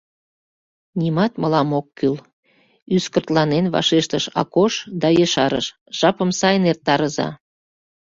[0.99, 2.15] —Нимат мылам ок кӱл,—
[2.95, 7.29] ӱскыртланен вашештыш Акош да ешарыш:— Жапым сайын эртарыза.